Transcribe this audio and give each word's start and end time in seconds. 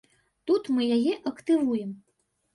Тут 0.49 0.69
мы 0.77 0.87
яе 0.95 1.13
актывуем. 1.33 1.95